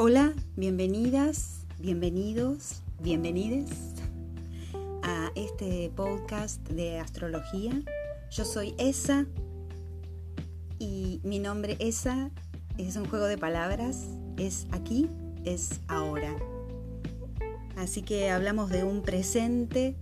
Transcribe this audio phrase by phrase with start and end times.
[0.00, 3.68] Hola, bienvenidas, bienvenidos, bienvenides
[5.02, 7.72] a este podcast de astrología.
[8.30, 9.26] Yo soy Esa
[10.78, 12.30] y mi nombre Esa
[12.76, 14.06] es un juego de palabras,
[14.36, 15.10] es aquí,
[15.44, 16.32] es ahora.
[17.74, 19.96] Así que hablamos de un presente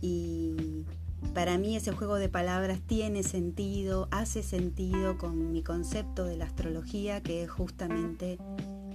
[0.00, 0.86] y
[1.34, 6.46] para mí ese juego de palabras tiene sentido, hace sentido con mi concepto de la
[6.46, 8.38] astrología que es justamente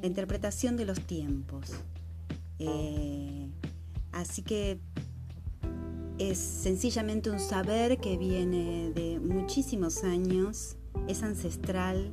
[0.01, 1.71] la interpretación de los tiempos.
[2.59, 3.49] Eh,
[4.11, 4.79] así que
[6.17, 10.75] es sencillamente un saber que viene de muchísimos años,
[11.07, 12.11] es ancestral,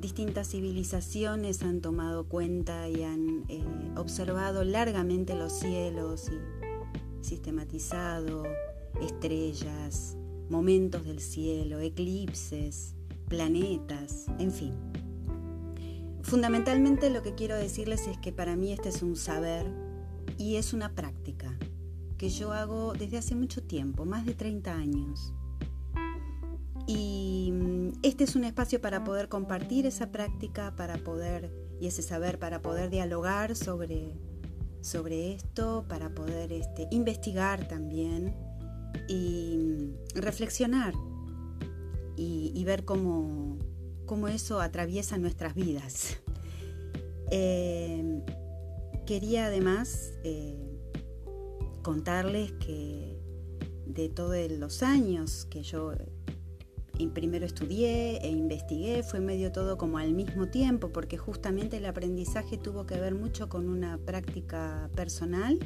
[0.00, 3.64] distintas civilizaciones han tomado cuenta y han eh,
[3.96, 8.44] observado largamente los cielos y sistematizado
[9.00, 10.16] estrellas,
[10.48, 12.94] momentos del cielo, eclipses,
[13.28, 14.74] planetas, en fin.
[16.28, 19.64] Fundamentalmente lo que quiero decirles es que para mí este es un saber
[20.36, 21.58] y es una práctica
[22.18, 25.32] que yo hago desde hace mucho tiempo, más de 30 años.
[26.86, 32.02] Y mm, este es un espacio para poder compartir esa práctica, para poder, y ese
[32.02, 34.12] saber, para poder dialogar sobre,
[34.82, 38.36] sobre esto, para poder este, investigar también
[39.08, 40.92] y mm, reflexionar
[42.20, 43.56] y ver cómo,
[44.08, 46.18] cómo eso atraviesa nuestras vidas.
[47.30, 48.24] Eh,
[49.06, 50.56] quería además eh,
[51.82, 53.20] contarles que
[53.86, 59.98] de todos los años que yo eh, primero estudié e investigué, fue medio todo como
[59.98, 65.58] al mismo tiempo, porque justamente el aprendizaje tuvo que ver mucho con una práctica personal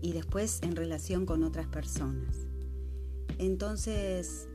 [0.00, 2.36] y después en relación con otras personas.
[3.38, 4.48] Entonces,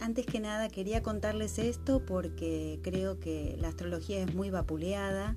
[0.00, 5.36] antes que nada quería contarles esto porque creo que la astrología es muy vapuleada.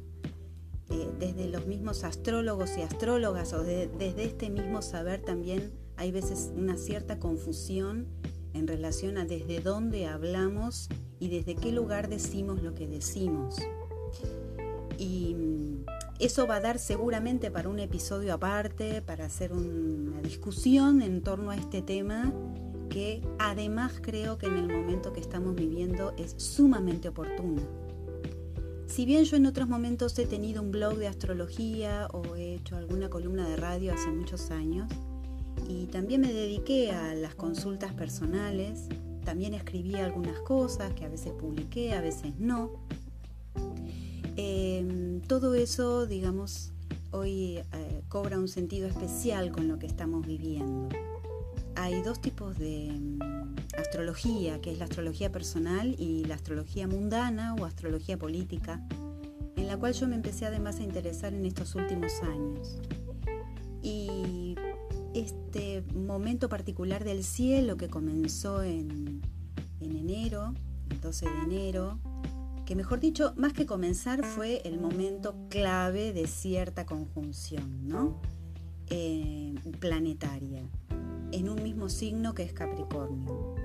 [0.89, 6.51] Eh, desde los mismos astrólogos y astrólogas o desde este mismo saber también hay veces
[6.53, 8.07] una cierta confusión
[8.53, 13.55] en relación a desde dónde hablamos y desde qué lugar decimos lo que decimos.
[14.97, 15.85] Y mm,
[16.19, 21.51] eso va a dar seguramente para un episodio aparte, para hacer una discusión en torno
[21.51, 22.33] a este tema
[22.91, 27.61] que además creo que en el momento que estamos viviendo es sumamente oportuna.
[28.85, 32.75] Si bien yo en otros momentos he tenido un blog de astrología o he hecho
[32.75, 34.91] alguna columna de radio hace muchos años,
[35.69, 38.89] y también me dediqué a las consultas personales,
[39.23, 42.71] también escribí algunas cosas que a veces publiqué, a veces no.
[44.35, 46.73] Em, todo eso, digamos,
[47.11, 50.89] hoy eh, cobra un sentido especial con lo que estamos viviendo
[51.75, 57.55] hay dos tipos de mm, astrología, que es la astrología personal y la astrología mundana
[57.55, 58.85] o astrología política,
[59.55, 62.79] en la cual yo me empecé además a interesar en estos últimos años.
[63.81, 64.55] Y
[65.13, 69.21] este momento particular del cielo que comenzó en,
[69.79, 70.53] enero,
[70.89, 71.99] el 12 de enero,
[72.65, 78.21] que mejor dicho, más que comenzar fue el momento clave de cierta conjunción ¿no?
[78.87, 80.63] Eh, planetaria
[81.31, 83.55] en un mismo signo que es Capricornio.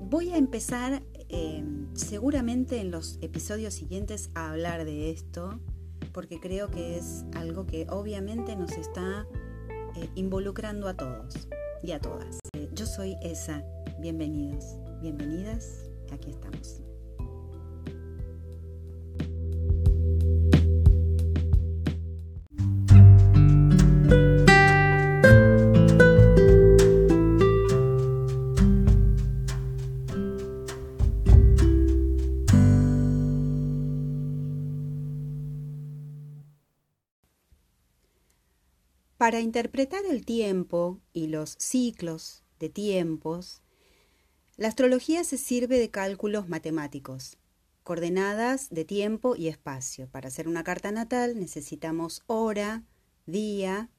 [0.00, 5.60] Voy a empezar em, seguramente en los episodios siguientes a hablar de esto,
[6.12, 9.26] porque creo que es algo que obviamente nos está
[9.96, 11.48] eh, involucrando a todos
[11.82, 12.38] y a todas.
[12.54, 13.64] Eh, yo soy Esa,
[14.00, 14.64] bienvenidos,
[15.00, 16.91] bienvenidas, aquí estamos.
[39.22, 43.62] Para interpretar el tiempo y los ciclos de tiempos,
[44.56, 47.38] la astrología se sirve de cálculos matemáticos,
[47.84, 50.08] coordenadas de tiempo y espacio.
[50.08, 52.82] Para hacer una carta natal necesitamos hora,
[53.26, 53.90] día,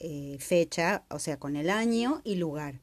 [0.00, 2.82] eh, fecha, o sea, con el año y lugar.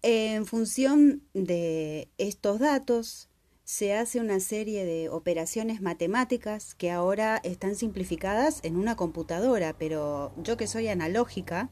[0.00, 3.28] En función de estos datos,
[3.66, 10.32] se hace una serie de operaciones matemáticas que ahora están simplificadas en una computadora, pero
[10.40, 11.68] yo que soy analógica,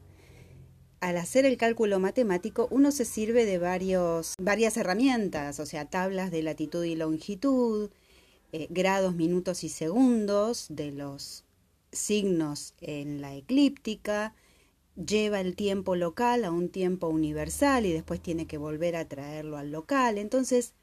[0.98, 6.32] al hacer el cálculo matemático uno se sirve de varios, varias herramientas, o sea, tablas
[6.32, 7.90] de latitud y longitud,
[8.50, 11.44] eh, grados, minutos y segundos de los
[11.92, 14.34] signos en la eclíptica,
[14.96, 19.58] lleva el tiempo local a un tiempo universal y después tiene que volver a traerlo
[19.58, 20.18] al local.
[20.18, 20.74] Entonces,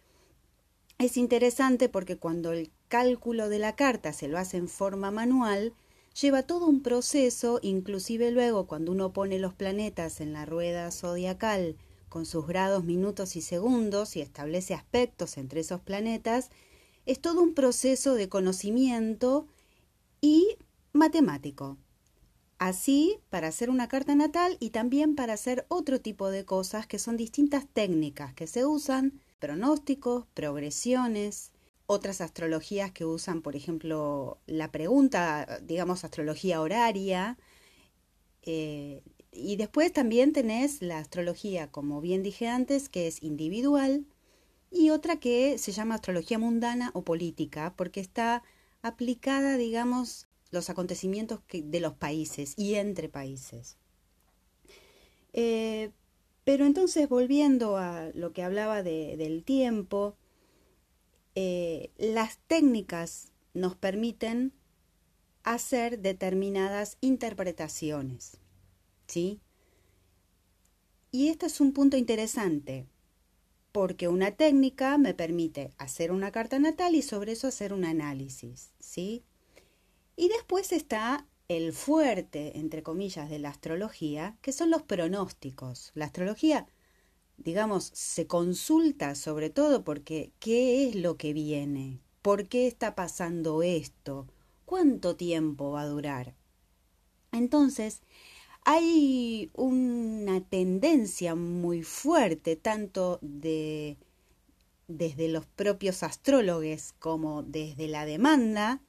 [1.05, 5.73] es interesante porque cuando el cálculo de la carta se lo hace en forma manual,
[6.19, 11.77] lleva todo un proceso, inclusive luego cuando uno pone los planetas en la rueda zodiacal
[12.09, 16.49] con sus grados, minutos y segundos y establece aspectos entre esos planetas,
[17.05, 19.47] es todo un proceso de conocimiento
[20.19, 20.57] y
[20.93, 21.77] matemático.
[22.59, 26.99] Así, para hacer una carta natal y también para hacer otro tipo de cosas que
[26.99, 31.51] son distintas técnicas que se usan, pronósticos, progresiones,
[31.87, 37.37] otras astrologías que usan, por ejemplo, la pregunta, digamos, astrología horaria.
[38.43, 39.03] Eh,
[39.33, 44.05] y después también tenés la astrología, como bien dije antes, que es individual,
[44.71, 48.43] y otra que se llama astrología mundana o política, porque está
[48.81, 53.77] aplicada, digamos, los acontecimientos de los países y entre países.
[55.33, 55.91] Eh,
[56.43, 60.15] pero entonces, volviendo a lo que hablaba del tiempo,
[61.35, 64.53] eh, las técnicas nos permiten
[65.43, 68.37] hacer determinadas interpretaciones.
[69.07, 69.41] ¿Sí?
[71.11, 72.87] Y este es un punto interesante,
[73.71, 78.71] porque una técnica me permite hacer una carta natal y sobre eso hacer un análisis,
[78.79, 79.25] ¿sí?
[80.15, 81.27] Y después está
[81.57, 85.91] el fuerte, entre comillas, de la astrología, que son los pronósticos.
[85.95, 86.67] La astrología
[87.43, 93.63] digamos, se consulta sobre todo porque qué es lo que viene, por qué está pasando
[93.63, 94.27] esto,
[94.65, 96.35] cuánto tiempo va a durar.
[97.31, 98.01] Entonces,
[98.63, 103.97] hay una tendencia muy fuerte, tanto de
[104.87, 108.81] desde los propios astrólogos como desde la demanda,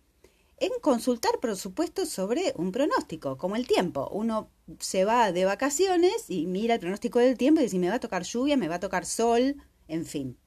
[0.62, 4.09] en consultar, por supuesto, sobre un pronóstico, como el tiempo.
[4.12, 4.49] Uno
[4.79, 8.00] se va de vacaciones y mira el pronóstico del tiempo y dice, me va a
[8.00, 9.56] tocar lluvia, me va a tocar sol,
[9.88, 10.38] en fin.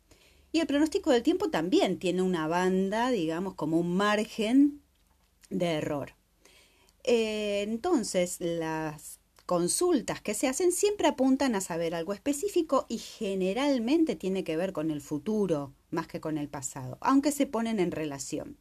[0.54, 4.82] Y el pronóstico del tiempo también tiene una banda, digamos, como un margen
[5.50, 6.14] de error.
[7.04, 14.16] Eh, entonces, las consultas que se hacen siempre apuntan a saber algo específico y generalmente
[14.16, 17.92] tiene que ver con el futuro más que con el pasado, aunque se ponen en
[17.92, 18.58] relación.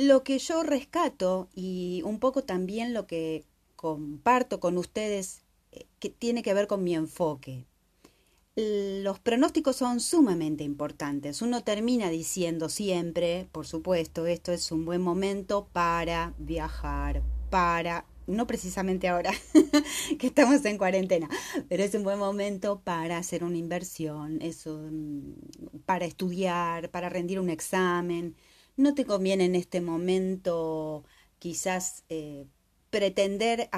[0.00, 3.44] Lo que yo rescato y un poco también lo que
[3.76, 5.42] comparto con ustedes
[5.72, 7.66] eh, que tiene que ver con mi enfoque.
[8.56, 11.42] Los pronósticos son sumamente importantes.
[11.42, 18.46] Uno termina diciendo siempre, por supuesto, esto es un buen momento para viajar, para, no
[18.46, 19.32] precisamente ahora
[20.18, 21.28] que estamos en cuarentena,
[21.68, 24.40] pero es un buen momento para hacer una inversión,
[25.84, 28.34] para estudiar, para rendir un examen,
[28.76, 31.04] no te conviene en este momento
[31.38, 32.46] quizás eh,
[32.90, 33.70] pretender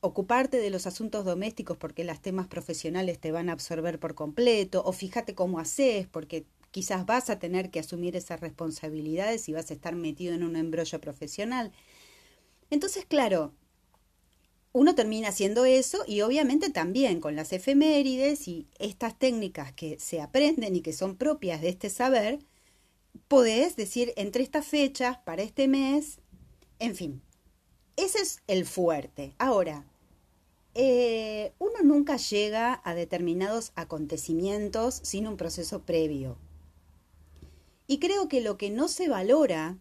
[0.00, 4.82] ocuparte de los asuntos domésticos porque los temas profesionales te van a absorber por completo,
[4.84, 9.70] o fíjate cómo haces porque quizás vas a tener que asumir esas responsabilidades y vas
[9.70, 11.72] a estar metido en un embrollo profesional.
[12.70, 13.54] Entonces, claro,
[14.72, 20.20] uno termina haciendo eso y obviamente también con las efemérides y estas técnicas que se
[20.20, 22.38] aprenden y que son propias de este saber,
[23.28, 26.20] podés decir entre estas fechas, para este mes,
[26.78, 27.22] en fin.
[27.96, 29.34] Ese es el fuerte.
[29.38, 29.84] Ahora,
[30.74, 36.38] eh, uno nunca llega a determinados acontecimientos sin un proceso previo.
[37.86, 39.78] Y creo que lo que no se valora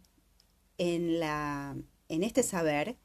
[0.77, 1.77] en, la,
[2.09, 2.97] en este saber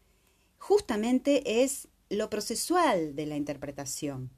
[0.59, 4.31] justamente es lo procesual de la interpretación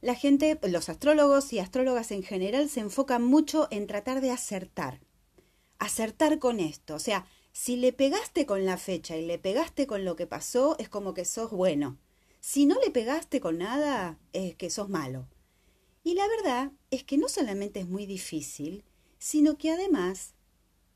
[0.00, 5.00] la gente, los astrólogos y astrólogas en general se enfocan mucho en tratar de acertar,
[5.78, 6.94] acertar con esto.
[6.94, 10.76] O sea, si le pegaste con la fecha y le pegaste con lo que pasó,
[10.78, 11.98] es como que sos bueno.
[12.40, 15.28] Si no le pegaste con nada, es que sos malo.
[16.02, 18.84] Y la verdad es que no solamente es muy difícil,
[19.18, 20.34] sino que además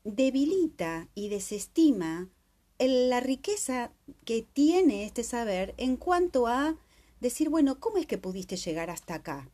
[0.03, 2.29] debilita y desestima
[2.79, 3.91] la riqueza
[4.25, 6.77] que tiene este saber en cuanto a
[7.25, 9.49] decir, bueno, ¿cómo es que pudiste llegar hasta acá?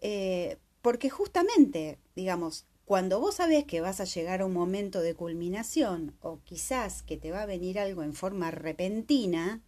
[0.00, 5.14] Eh, porque justamente, digamos, cuando vos sabés que vas a llegar a un momento de
[5.14, 9.62] culminación o quizás que te va a venir algo en forma repentina,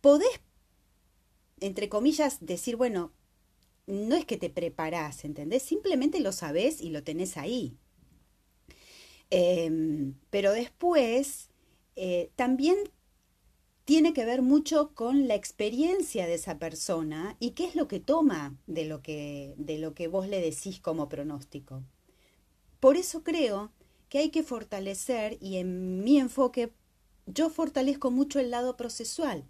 [0.00, 0.40] podés,
[1.60, 3.12] entre comillas, decir, bueno,
[3.86, 5.62] no es que te preparás, ¿entendés?
[5.64, 7.76] Simplemente lo sabés y lo tenés ahí.
[9.30, 11.50] Em, pero después,
[11.96, 12.76] eh, también
[13.86, 18.00] tiene que ver mucho con la experiencia de esa persona y qué es lo que
[18.00, 21.84] toma de lo que, de lo que vos le decís como pronóstico.
[22.80, 23.70] Por eso creo
[24.08, 26.72] que hay que fortalecer, y en mi enfoque,
[27.26, 29.44] yo fortalezco mucho el lado procesual.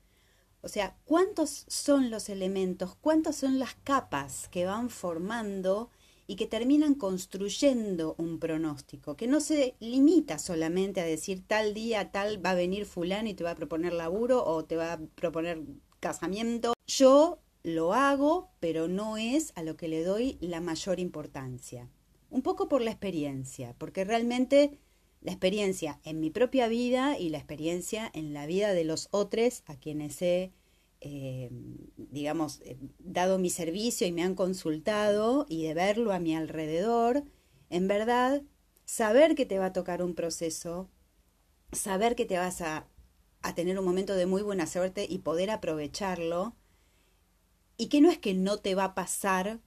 [0.60, 5.88] O sea, ¿cuántos son los elementos, cuántas son las capas que van formando
[6.26, 12.10] y que terminan construyendo un pronóstico, que no se limita solamente a decir tal día,
[12.10, 14.98] tal va a venir fulano y te va a proponer laburo o te va a
[14.98, 15.62] proponer
[16.00, 16.74] casamiento.
[16.86, 21.88] Yo lo hago, pero no es a lo que le doy la mayor importancia.
[22.30, 24.78] Un poco por la experiencia, porque realmente
[25.20, 29.62] la experiencia en mi propia vida y la experiencia en la vida de los otros
[29.66, 30.52] a quienes he,
[31.00, 31.50] eh,
[31.96, 37.24] digamos, eh, dado mi servicio y me han consultado y de verlo a mi alrededor,
[37.70, 38.42] en verdad,
[38.84, 40.88] saber que te va a tocar un proceso,
[41.72, 42.88] saber que te vas a,
[43.42, 46.56] a tener un momento de muy buena suerte y poder aprovecharlo,
[47.76, 49.60] y que no es que no te va a pasar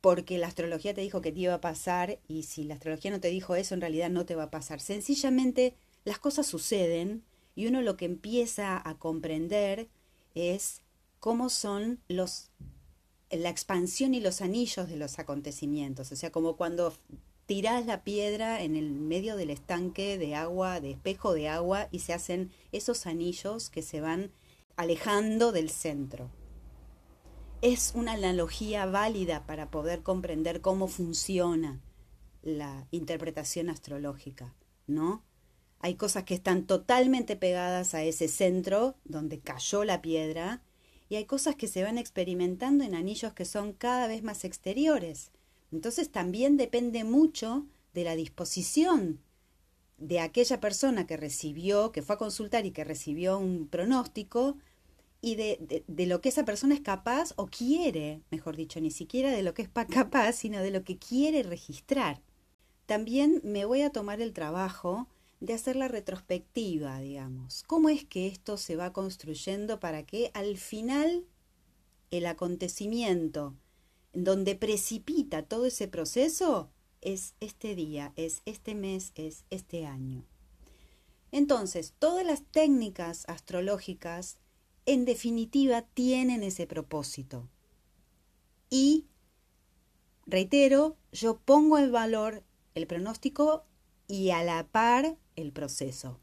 [0.00, 3.20] porque la astrología te dijo que te iba a pasar y si la astrología no
[3.20, 4.80] te dijo eso, en realidad no te va a pasar.
[4.80, 7.22] Sencillamente las cosas suceden
[7.60, 9.88] y uno lo que empieza a comprender
[10.34, 10.82] es
[11.18, 12.50] cómo son los
[13.30, 16.92] la expansión y los anillos de los acontecimientos, o sea, como cuando
[17.46, 22.00] tirás la piedra en el medio del estanque de agua, de espejo de agua y
[22.00, 24.32] se hacen esos anillos que se van
[24.76, 26.30] alejando del centro
[27.62, 31.80] es una analogía válida para poder comprender cómo funciona
[32.42, 34.54] la interpretación astrológica,
[34.86, 35.22] ¿no?
[35.80, 40.62] Hay cosas que están totalmente pegadas a ese centro donde cayó la piedra
[41.08, 45.32] y hay cosas que se van experimentando en anillos que son cada vez más exteriores.
[45.72, 49.20] Entonces también depende mucho de la disposición
[49.96, 54.56] de aquella persona que recibió, que fue a consultar y que recibió un pronóstico,
[55.22, 59.30] y de, de, lo que esa persona es capaz o quiere, mejor dicho, ni siquiera
[59.30, 62.22] de lo que es capaz, sino de lo que quiere registrar.
[62.86, 65.08] También me voy a tomar el trabajo
[65.40, 67.64] de hacer la retrospectiva, digamos.
[67.66, 71.24] ¿Cómo es que esto se va construyendo para que al final
[72.10, 73.56] el acontecimiento
[74.12, 76.70] donde precipita todo ese proceso
[77.00, 80.24] es este día, es este mes, es este año?
[81.32, 84.38] Entonces, todas las técnicas astrológicas
[84.84, 87.48] en definitiva tienen ese propósito.
[88.68, 89.06] Y,
[90.26, 92.42] reitero, yo pongo en valor
[92.74, 93.64] el pronóstico
[94.10, 96.18] y a la par el proceso.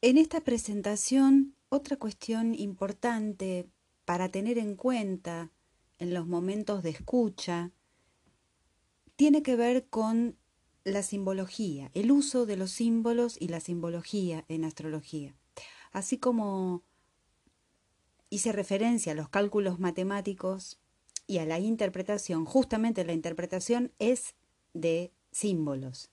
[0.00, 3.68] En esta presentación, otra cuestión importante
[4.04, 5.50] para tener en cuenta
[5.98, 7.72] en los momentos de escucha
[9.16, 10.38] tiene que ver con
[10.84, 15.34] la simbología, el uso de los símbolos y la simbología en astrología.
[15.90, 16.84] Así como
[18.30, 20.78] hice referencia a los cálculos matemáticos
[21.26, 24.34] y a la interpretación, justamente la interpretación es
[24.74, 26.10] de símbolos.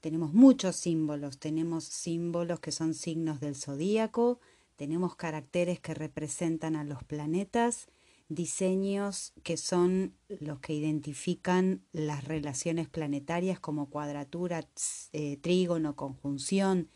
[0.00, 4.40] Tenemos muchos símbolos, tenemos símbolos que son signos del zodíaco,
[4.76, 7.86] tenemos caracteres que representan a los planetas,
[8.28, 14.66] diseños que son los que identifican las relaciones planetarias como cuadratura,
[15.12, 16.88] eh, trígono, conjunción,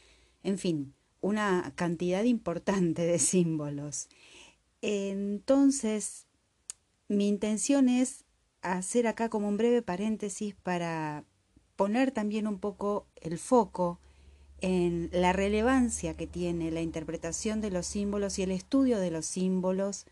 [0.42, 4.08] en fin, una cantidad importante de símbolos.
[4.82, 6.26] Entonces,
[7.08, 8.24] mi intención es
[8.62, 11.24] hacer acá como un breve paréntesis para
[11.76, 14.00] poner también un poco el foco
[14.60, 19.26] en la relevancia que tiene la interpretación de los símbolos y el estudio de los
[19.26, 20.06] símbolos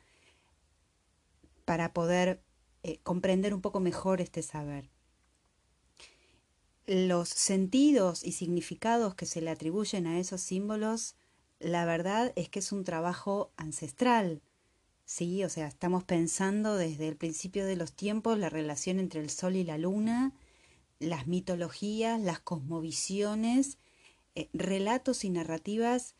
[1.64, 2.42] para poder
[2.82, 4.90] eh, comprender un poco mejor este saber.
[6.86, 11.16] Los sentidos y significados que se le atribuyen a esos símbolos,
[11.58, 14.42] la verdad es que es un trabajo ancestral.
[15.04, 19.30] Sí, o sea, estamos pensando desde el principio de los tiempos la relación entre el
[19.30, 20.32] sol y la luna,
[20.98, 23.78] las mitologías, las cosmovisiones,
[24.34, 26.14] eh, relatos y narrativas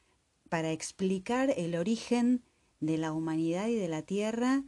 [0.48, 2.42] para explicar el origen
[2.80, 4.64] de la humanidad y de la Tierra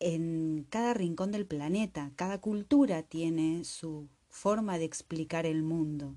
[0.00, 6.16] en cada rincón del planeta, cada cultura tiene su forma de explicar el mundo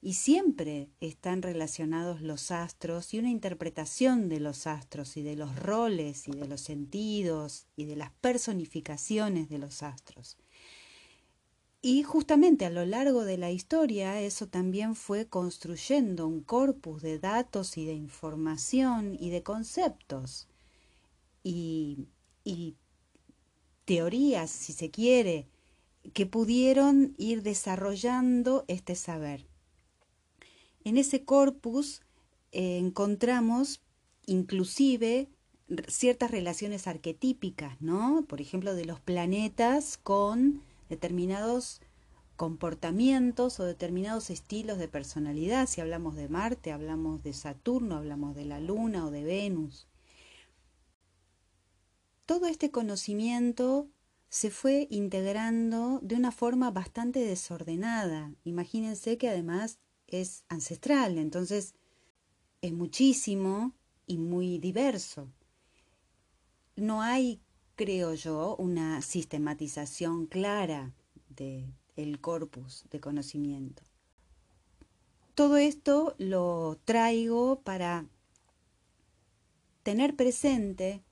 [0.00, 5.56] y siempre están relacionados los astros y una interpretación de los astros y de los
[5.56, 10.36] roles y de los sentidos y de las personificaciones de los astros.
[11.80, 17.18] Y justamente a lo largo de la historia eso también fue construyendo un corpus de
[17.18, 20.48] datos y de información y de conceptos.
[21.44, 22.08] Y,
[22.44, 22.74] y
[23.84, 25.46] teorías, si se quiere,
[26.12, 29.46] que pudieron ir desarrollando este saber.
[30.88, 32.00] En ese corpus
[32.50, 33.82] eh, encontramos
[34.24, 35.28] inclusive
[35.86, 38.24] ciertas relaciones arquetípicas, ¿no?
[38.26, 41.82] Por ejemplo, de los planetas con determinados
[42.36, 45.68] comportamientos o determinados estilos de personalidad.
[45.68, 49.88] Si hablamos de Marte, hablamos de Saturno, hablamos de la Luna o de Venus.
[52.24, 53.88] Todo este conocimiento
[54.30, 58.32] se fue integrando de una forma bastante desordenada.
[58.44, 59.78] Imagínense que además
[60.08, 61.74] es ancestral, entonces
[62.60, 63.72] es muchísimo
[64.06, 65.28] y muy diverso.
[66.76, 67.40] No hay,
[67.76, 70.92] creo yo, una sistematización clara
[71.28, 73.82] del corpus de conocimiento.
[75.34, 78.06] Todo esto lo traigo para
[79.82, 81.04] tener presente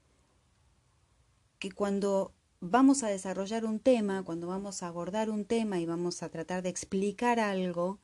[1.59, 6.23] que cuando vamos a desarrollar un tema, cuando vamos a abordar un tema y vamos
[6.23, 8.01] a tratar de explicar algo,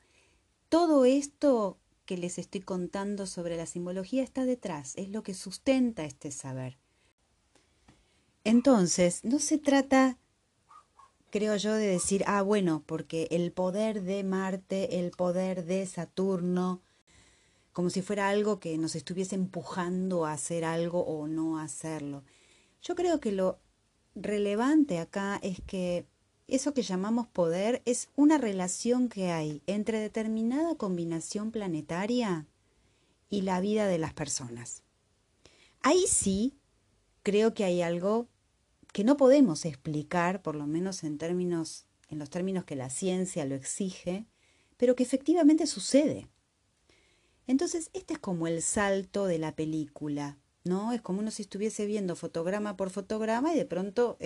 [0.73, 1.77] todo esto
[2.07, 6.79] que les estoy contando sobre la simbología está detrás, es lo que sustenta este saber.
[8.43, 10.17] Entonces, no se trata,
[11.29, 16.81] creo yo, de decir, ah, bueno, porque el poder de Marte, el poder de Saturno,
[17.71, 22.23] como si fuera algo que nos estuviese empujando a hacer algo o no hacerlo.
[22.81, 23.59] Yo creo que lo
[24.15, 26.07] relevante acá es que
[26.47, 32.47] eso que llamamos poder es una relación que hay entre determinada combinación planetaria
[33.29, 34.83] y la vida de las personas.
[35.81, 36.57] Ahí sí
[37.23, 38.27] creo que hay algo
[38.91, 43.45] que no podemos explicar, por lo menos en términos en los términos que la ciencia
[43.45, 44.25] lo exige,
[44.77, 46.29] pero que efectivamente sucede.
[47.47, 50.93] Entonces, este es como el salto de la película, ¿no?
[50.93, 54.17] Es como uno si estuviese viendo fotograma por fotograma y de pronto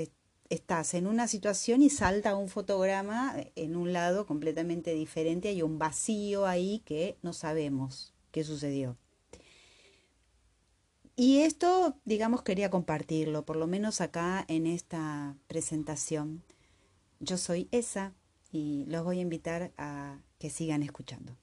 [0.49, 5.79] estás en una situación y salta un fotograma en un lado completamente diferente, hay un
[5.79, 8.97] vacío ahí que no sabemos qué sucedió.
[11.15, 16.43] Y esto, digamos, quería compartirlo, por lo menos acá en esta presentación.
[17.19, 18.13] Yo soy esa
[18.51, 21.35] y los voy a invitar a que sigan escuchando.